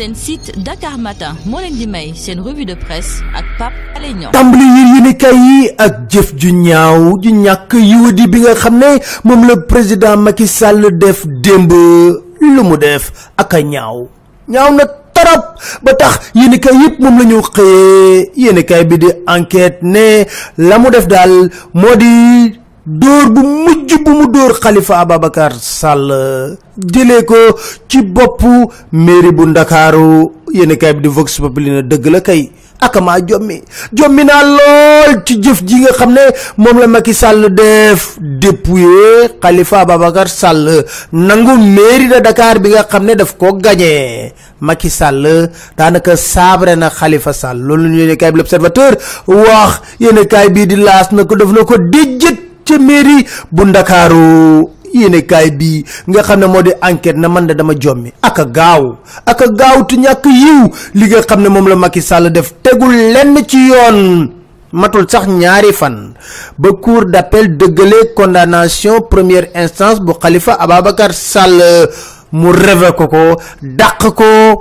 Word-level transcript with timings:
seen 0.00 0.14
site 0.16 0.48
Dakar 0.64 0.96
Matin 0.96 1.36
moo 1.44 1.60
leen 1.60 1.76
di 1.76 1.86
may 1.86 2.12
revue 2.40 2.64
de 2.64 2.72
presse 2.74 3.20
ak 3.36 3.44
Pape 3.60 3.76
Alé 3.96 4.14
Niang. 4.16 4.32
Tàmbali 4.32 4.64
yi 4.64 4.82
yéenekaay 4.94 5.36
yi 5.36 5.68
ak 5.76 5.94
jëf 6.08 6.32
ju 6.40 6.50
ñaaw 6.56 7.18
ju 7.20 7.30
ñàkk 7.44 7.72
yiwadi 7.76 8.24
bi 8.32 8.40
nga 8.40 8.54
xam 8.54 8.78
ne 8.80 8.96
moom 9.24 9.44
président 9.68 10.16
Macky 10.16 10.46
Sall 10.46 10.88
def 10.98 11.26
démb. 11.44 11.70
Lu 12.40 12.62
mu 12.64 12.76
def 12.78 13.12
ak 13.36 13.52
a 13.54 13.60
ñaaw. 13.62 14.08
Ñaaw 14.48 14.72
na 14.72 14.84
torop. 15.12 15.44
Ba 15.84 15.92
tax 15.94 16.32
yéenekaay 16.34 16.76
yëpp 16.82 16.98
moom 17.00 17.18
la 17.18 17.24
ñu 17.24 17.42
xëyee. 17.42 18.30
Yéenekaay 18.36 18.84
bi 18.84 18.96
di 18.98 19.08
enquête 19.28 19.82
ne 19.82 20.24
la 20.56 20.78
mu 20.78 20.88
def 20.90 21.06
daal 21.08 21.50
moo 21.74 21.94
di 21.96 22.56
dóor 22.86 23.28
bu 23.36 23.40
mujj 23.44 23.92
bu 24.04 24.10
mu 24.10 24.26
dóor 24.32 24.52
Khalifa 24.60 25.00
Ababacar 25.04 25.52
Sall. 25.60 26.08
Jëlee 26.78 27.24
ko 27.24 27.36
ci 27.88 28.02
boppu 28.02 28.70
mairie 28.92 29.32
bu 29.32 29.46
Ndakaaru. 29.46 30.32
Yéenekaay 30.52 30.94
bi 30.94 31.00
di 31.02 31.08
Vox 31.08 31.38
Populi 31.40 31.70
na 31.70 31.82
dëgg 31.82 32.06
la 32.10 32.20
kay. 32.20 32.50
Akamaa 32.80 33.20
jommi. 33.26 33.60
Jommi 33.92 34.24
naa 34.24 34.42
lool 34.42 35.22
ci 35.26 35.36
jëf 35.42 35.60
ji 35.64 35.80
nga 35.82 35.92
xam 35.92 36.12
ne 36.12 36.24
moom 36.56 36.78
la 36.80 36.86
Macky 36.86 37.12
Sall 37.14 37.52
def. 37.54 38.18
Khalifa 39.40 39.80
Ababacar 39.80 40.28
Sall 40.28 40.84
nangu 41.12 41.56
mairie 41.60 42.08
de 42.08 42.20
Dakar 42.20 42.58
bi 42.60 42.70
nga 42.70 42.84
xam 42.84 43.04
ne 43.04 43.14
daf 43.14 43.36
ko 43.36 43.52
gagné. 43.52 44.32
Macky 44.60 44.88
Sall 44.90 45.50
saabre 46.16 46.74
na 46.76 46.88
Khalifa 46.90 47.32
Sall. 47.32 47.58
Loolu 47.60 47.88
ñu 47.88 47.98
yéenekaay 47.98 48.32
bi 48.32 48.38
l'Observateur 48.38 48.96
wax. 49.26 49.80
Yéenekaay 50.00 50.48
bii 50.48 50.66
di 50.66 50.76
laas 50.76 51.12
na 51.12 51.24
ko 51.24 51.36
def 51.36 51.52
na 51.52 52.49
ca 52.70 52.78
mairie 52.78 53.26
bu 53.50 53.62
ndakaaru 53.66 54.70
yéenekaay 54.94 55.50
bi 55.58 55.82
nga 56.10 56.22
xam 56.22 56.40
ne 56.40 56.46
moo 56.46 56.62
di 56.62 56.70
enquête 56.82 57.16
na 57.18 57.28
man 57.28 57.46
de 57.46 57.54
dama 57.54 57.74
jommi. 57.78 58.12
aka 58.22 58.44
gaaw 58.44 58.96
aka 59.26 59.46
gaaw 59.50 59.82
te 59.86 59.96
ñàkk 59.98 60.24
yiw 60.26 60.62
li 60.94 61.04
nga 61.10 61.22
xam 61.26 61.42
ne 61.42 61.48
moom 61.48 61.66
la 61.68 61.74
Macky 61.76 62.02
Sall 62.02 62.30
def 62.30 62.54
tegul 62.62 62.94
lenn 63.14 63.34
ci 63.46 63.58
yoon. 63.70 64.30
Matul 64.72 65.06
sax 65.10 65.26
ñaari 65.26 65.72
fan. 65.74 66.14
Ba 66.58 66.68
cour 66.80 67.04
d'appel 67.06 67.56
condamnation 68.14 69.00
première 69.02 69.48
instance 69.54 69.98
bu 70.00 70.12
Khalifa 70.14 70.54
Ababacar 70.54 71.12
Sall 71.12 71.58
mu 72.32 72.50
révé 72.50 72.88
ko 72.96 73.06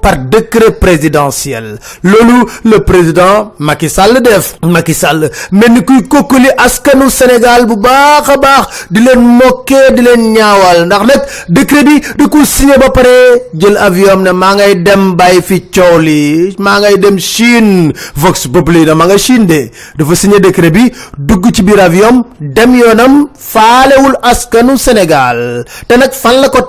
par 0.00 0.16
décret 0.18 0.72
présidentiel. 0.72 1.78
Loolu 2.02 2.44
le 2.64 2.78
président 2.80 3.52
Macky 3.58 3.88
Sall 3.88 4.20
def. 4.22 4.56
Macky 4.62 4.94
Sall 4.94 5.30
mel 5.52 5.72
ni 5.72 5.82
kuy 5.84 6.02
kokkali 6.08 6.48
askanu 6.56 7.08
Sénégal 7.10 7.66
bu 7.66 7.76
baax 7.76 8.28
a 8.28 8.36
baax 8.36 8.86
di 8.90 9.00
leen 9.00 9.20
mokkee 9.20 9.92
di 9.94 10.02
leen 10.02 10.32
ñaawal. 10.32 10.86
Ndax 10.86 11.02
nag 11.06 11.22
décret 11.48 11.84
bi 11.84 12.00
da 12.18 12.28
ko 12.28 12.44
signé 12.44 12.78
ba 12.78 12.90
pare 12.90 13.48
jël 13.54 13.76
avion 13.76 14.16
ne 14.16 14.30
ngay 14.32 14.74
dem 14.82 15.14
bàyyi 15.16 15.42
fi 15.42 15.60
coow 15.70 15.98
dem 16.98 17.18
Chine. 17.18 17.92
Vox 18.16 18.46
Populi 18.48 18.84
na 18.84 18.94
maa 18.94 19.06
nga 19.06 19.18
Chine 19.18 19.46
de. 19.46 19.70
Dafa 19.98 20.14
signé 20.14 20.40
décret 20.40 20.70
bi 20.70 20.92
dugg 21.18 21.46
ci 21.54 21.62
biir 21.62 21.80
avion 21.80 22.24
dem 22.40 22.74
faalewul 23.38 24.16
askanu 24.22 24.76
Sénégal. 24.76 25.64
Te 25.88 25.94
nag 25.96 26.12
fan 26.12 26.40
la 26.40 26.48
ko 26.48 26.62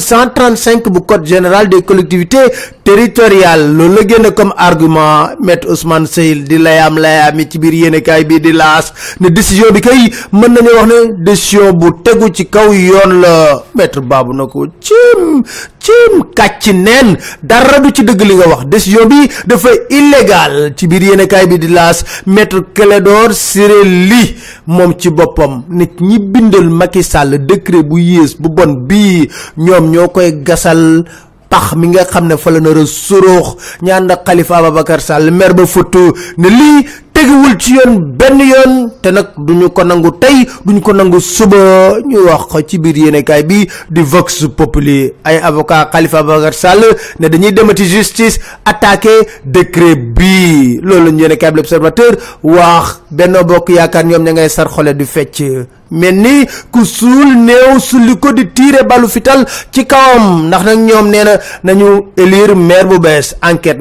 135 0.00 0.88
bu 0.88 1.00
code 1.02 1.26
général 1.26 1.68
des 1.68 1.82
collectivités 1.82 2.38
territoriales 2.84 3.72
loolu 3.76 3.94
la 3.96 4.06
génn 4.08 4.30
comme 4.34 4.52
argument 4.56 5.28
maître 5.40 5.68
Ousmane 5.70 6.06
Seyil 6.06 6.44
di 6.44 6.58
layaam 6.58 6.98
layaami 6.98 7.48
ci 7.50 7.58
biir 7.58 7.74
yéenekaay 7.74 8.24
bii 8.24 8.40
di 8.40 8.52
laas 8.52 8.92
ne 9.20 9.28
décision 9.28 9.70
bi 9.72 9.80
kay 9.80 10.10
mën 10.32 10.48
nañu 10.54 10.72
wax 10.76 10.86
ne 10.90 11.24
décision 11.24 11.72
bu 11.72 11.92
tegu 12.04 12.28
ci 12.34 12.46
kaw 12.46 12.72
yoon 12.72 13.20
la. 13.20 13.62
Maître 13.74 14.00
baabu 14.00 14.32
na 14.34 14.44
cim 14.80 15.42
cim 15.80 16.22
kàcc 16.34 16.72
neen 16.74 17.16
dara 17.42 17.78
du 17.80 17.90
ci 17.92 18.04
dëgg 18.04 18.20
li 18.22 18.34
nga 18.36 18.48
wax. 18.48 18.64
Décision 18.66 19.06
bi 19.06 19.28
dafa 19.46 19.70
illégal. 19.90 20.72
Ci 20.76 20.86
biir 20.86 21.02
yéenekaay 21.02 21.46
bi 21.46 21.58
di 21.58 21.68
laas 21.68 22.04
maître 22.26 22.60
Clédor 22.74 23.32
Ciré 23.32 23.84
Ly 23.84 24.34
moom 24.66 24.94
ci 24.98 25.10
boppam 25.10 25.62
nit 25.68 26.00
ñi 26.00 26.18
bindal 26.18 26.68
Macky 26.70 27.02
Sall 27.02 27.46
décret 27.46 27.82
bu 27.82 27.98
yées 28.00 28.36
bu 28.38 28.48
bon 28.48 28.72
bii 28.88 29.28
ñoom 29.56 29.90
ñoo 29.90 30.08
gasal 30.44 31.04
pax 31.52 31.76
mi 31.76 31.88
nga 31.92 32.04
xam 32.08 32.24
ne 32.32 32.36
fa 32.40 32.48
la 32.50 32.60
nar 32.64 32.78
a 32.80 32.84
soroox 32.86 33.46
ñaan 33.84 34.08
ak 34.10 34.24
Khalifa 34.24 34.56
Ababacar 34.56 35.00
Sall 35.04 35.28
mer 35.30 35.52
ba 35.52 35.66
foto 35.66 36.16
ne 36.40 36.48
lii 36.48 36.78
teguwul 37.12 37.54
ci 37.60 37.74
yoon 37.76 37.92
benn 38.18 38.40
yoon 38.40 38.72
te 39.02 39.12
nag 39.12 39.36
duñu 39.36 39.68
ko 39.76 39.84
nangu 39.84 40.10
tey 40.18 40.46
duñu 40.64 40.80
ko 40.80 40.92
nangu 40.92 41.20
suba. 41.20 42.00
Ñu 42.08 42.24
wax 42.24 42.64
ci 42.66 42.78
biir 42.78 42.96
yéenekaay 42.96 43.42
bi 43.44 43.68
di 43.90 44.00
Vox 44.02 44.46
Populi. 44.56 45.12
Ay 45.24 45.36
avocat 45.38 45.90
Khalifa 45.92 46.18
Ababacar 46.24 46.54
Sall 46.54 46.82
ne 47.20 47.28
dañuy 47.28 47.52
demati 47.52 47.84
justice 47.84 48.40
attaqué 48.64 49.12
décret 49.44 49.96
bi. 49.96 50.80
Loolu 50.82 51.12
yéenekaay 51.18 51.50
bi 51.52 51.56
l'Observateur 51.58 52.12
wax. 52.42 53.02
Benno 53.10 53.44
Bokk 53.44 53.68
Yaakaar 53.76 54.04
ñoom 54.06 54.24
ña 54.24 54.32
ngay 54.32 54.48
sar 54.48 54.68
xole 54.72 54.94
di 54.96 55.04
fecc 55.04 55.68
mel 55.92 56.16
ni 56.16 56.46
ku 56.72 56.84
suul 56.88 57.36
néew 57.44 57.76
sulli 57.78 58.16
ko 58.18 58.32
di 58.32 58.48
tiire 58.56 58.82
balu 58.88 59.08
fital 59.08 59.44
ci 59.70 59.84
kawam 59.86 60.48
ndax 60.48 60.62
nag 60.64 60.78
ñoom 60.88 61.06
nee 61.12 61.24
na 61.24 61.34
nañu 61.64 61.88
élire 62.16 62.54
maire 62.56 62.86
bu 62.88 62.98
bees 62.98 63.36
enquête 63.42 63.78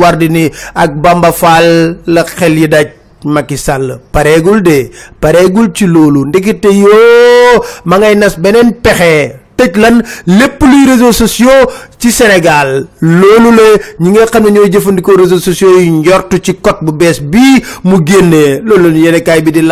war 0.00 0.16
di 0.16 0.28
ni 0.28 0.50
ak 0.74 0.90
Bamba 1.02 1.32
Fall 1.32 1.98
la 2.06 2.24
xel 2.24 2.58
yi 2.58 2.68
daj 2.68 2.86
Macky 3.24 3.56
Sall 3.56 4.00
pareegul 4.12 4.62
de 4.62 4.90
pareegul 5.20 5.70
ci 5.72 5.86
loolu 5.86 6.26
ndekete 6.26 6.66
yoo 6.74 7.62
ma 7.84 7.98
ngay 7.98 8.16
nas 8.16 8.34
beneen 8.38 8.72
pexe. 8.82 9.38
Tëj 9.56 9.76
lan 9.78 10.00
lépp 10.26 10.62
luy 10.64 10.86
réseaux 10.90 11.12
sociaux 11.12 11.68
ci 11.98 12.10
Sénégal. 12.10 12.86
Loolu 13.00 13.50
la 13.54 13.66
ñi 14.00 14.10
nga 14.10 14.26
xam 14.26 14.44
ne 14.44 14.50
ñooy 14.50 14.72
jëfandikoo 14.72 15.14
réseaux 15.16 15.38
sociaux 15.38 15.78
yi 15.78 15.90
njortu 15.90 16.38
ci 16.42 16.54
code 16.56 16.78
bu 16.82 16.90
bees 16.92 17.20
bii 17.22 17.62
mu 17.84 18.00
bi 18.00 19.52
di 19.52 19.62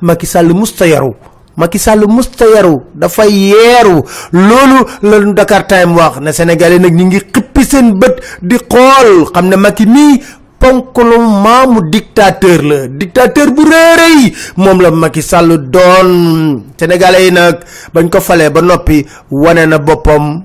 Macky 0.00 0.26
Sall 0.26 0.50
musta 0.54 0.86
yaru 0.86 1.14
Macky 1.56 1.78
Sall 1.78 2.06
musta 2.08 2.44
yaru 2.48 2.82
dafa 2.94 3.24
yeeru 3.26 4.02
loolu 4.32 4.78
la 5.02 5.16
Dakar 5.32 5.66
Time 5.66 5.94
wax 5.96 6.20
ne 6.20 6.32
Sénégalais 6.32 6.78
nag 6.78 6.94
ñi 6.94 7.04
ngi 7.04 7.20
xippi 7.32 7.62
seen 7.64 7.98
bët 7.98 8.16
di 8.42 8.56
xool 8.56 9.26
xam 9.34 9.48
ne 9.48 9.56
Macky 9.56 9.84
nii 9.86 10.20
ponkalu 10.62 11.18
maamu 11.18 11.82
dictateur 11.90 12.62
la 12.62 12.78
dictateur 12.86 13.50
bu 13.50 13.62
réeréy 13.66 14.32
moom 14.56 14.80
la 14.80 14.90
Macky 14.90 15.22
Sall 15.22 15.58
doon 15.70 16.62
Sénégalais 16.78 17.24
yi 17.26 17.32
nag 17.32 17.60
bañ 17.92 18.08
ko 18.08 18.20
falee 18.20 18.48
ba 18.50 18.62
noppi 18.62 19.04
wane 19.30 19.66
na 19.66 19.78
boppam 19.78 20.44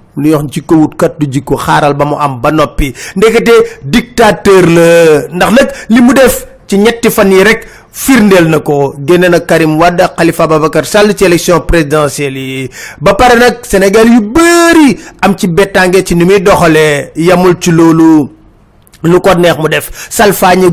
ci 0.51 0.61
kat 0.97 1.13
du 1.19 1.25
jikko 1.31 1.55
xaaral 1.55 1.93
ba 1.93 2.05
mu 2.05 2.15
am 2.19 2.41
ba 2.41 2.51
noppi 2.51 2.93
ndekete 3.15 3.79
dictateur 3.83 4.65
la 4.65 4.87
ndax 5.31 5.51
nag 5.53 5.67
li 5.89 6.01
def 6.13 6.45
ci 6.67 6.77
ñetti 6.77 7.09
fan 7.09 7.31
yi 7.31 7.43
rek 7.43 7.61
firndeel 7.97 8.45
na 8.53 8.59
ko 8.61 8.93
génne 9.01 9.25
na 9.33 9.39
Karim 9.41 9.73
Wade 9.81 10.05
ak 10.05 10.15
Khalifa 10.21 10.43
Ababacar 10.45 10.85
Sall 10.85 11.15
ci 11.17 11.25
élection 11.25 11.61
présidentielle 11.65 12.37
yi. 12.37 12.69
Ba 13.01 13.15
pare 13.17 13.35
nag 13.41 13.65
Sénégal 13.65 14.05
yu 14.07 14.21
bëri 14.21 14.93
am 15.25 15.33
ci 15.35 15.47
bettange 15.47 16.03
ci 16.05 16.13
ni 16.15 16.23
muy 16.23 16.39
doxalee 16.39 17.11
yamul 17.15 17.57
ci 17.59 17.71
loolu. 17.71 18.29
Lu 19.03 19.19
ko 19.21 19.33
neex 19.33 19.57
mu 19.57 19.67
def. 19.69 19.89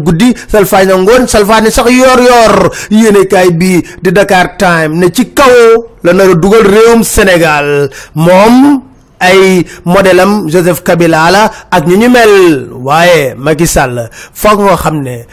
Guddi 0.05 0.35
salfaañe 0.49 0.93
ngoon 0.97 1.27
salfaañe 1.27 1.71
sax 1.71 1.89
yor 1.91 2.21
yor 2.21 2.71
yéenekaay 2.91 3.51
bi 3.53 3.81
di 4.03 4.13
Dakar 4.13 4.57
Time 4.59 4.95
ne 4.97 5.09
ci 5.11 5.33
kaw 5.33 5.89
la 6.05 6.13
nar 6.13 6.29
a 6.31 6.35
dugal 6.35 6.67
réewum 6.67 7.03
Sénégal. 7.03 7.89
Moom 8.15 8.83
ay 9.21 9.65
modèle 9.85 10.21
am 10.21 10.49
Joseph 10.51 10.83
Kabila 10.83 11.31
la 11.31 11.51
ak 11.71 11.87
ñu 11.87 11.97
ñu 11.97 12.09
mel. 12.11 12.69
Waaye 12.85 13.35
Macky 13.39 13.67
Sall 13.67 14.11
foog 14.13 14.61
nga 14.61 14.77
xam 14.77 15.01
ne 15.03 15.25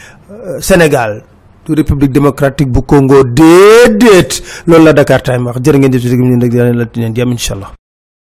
Sénégal 0.61 1.23
du 1.23 1.30
république 1.75 2.11
démocratique 2.11 2.69
bu 2.71 2.81
Congo 2.81 3.23
déedéet. 3.23 4.41
Loolu 4.67 4.85
la 4.85 4.93
Dakar 4.93 5.21
Time 5.23 5.45
wax. 5.47 5.57
Jërë 5.61 5.77
ngeen 5.79 5.93
jëf 5.93 6.01
ci 6.01 6.09
dégg 6.09 6.19
ñu 6.21 6.37
nag 6.37 6.49
di 6.49 6.57
leen 6.57 6.77
la 6.77 6.85
di 6.85 6.99
leen 7.01 7.13
jàmm 7.15 7.31
incha 7.31 7.53
allah 7.55 7.71